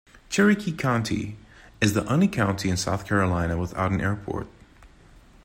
[0.29, 1.37] Cherokee County
[1.79, 4.47] is the only county in South Carolina without an airport.